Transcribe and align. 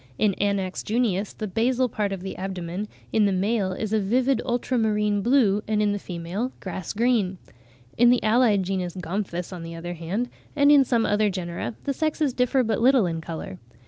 In 0.17 0.33
Anax 0.41 0.81
junius 0.81 1.31
the 1.31 1.47
basal 1.47 1.87
part 1.87 2.11
of 2.11 2.23
the 2.23 2.35
abdomen 2.35 2.87
in 3.13 3.25
the 3.25 3.31
male 3.31 3.71
is 3.71 3.93
a 3.93 3.99
vivid 3.99 4.41
ultramarine 4.43 5.21
blue, 5.21 5.61
and 5.67 5.79
in 5.79 5.91
the 5.91 5.99
female 5.99 6.51
grass 6.59 6.91
green. 6.91 7.37
In 7.99 8.09
the 8.09 8.23
allied 8.23 8.63
genus 8.63 8.95
Gomphus, 8.95 9.53
on 9.53 9.61
the 9.61 9.75
other 9.75 9.93
hand, 9.93 10.29
and 10.55 10.71
in 10.71 10.83
some 10.83 11.05
other 11.05 11.29
genera, 11.29 11.75
the 11.83 11.93
sexes 11.93 12.33
differ 12.33 12.63
but 12.63 12.81
little 12.81 13.05
in 13.05 13.21
colour. 13.21 13.59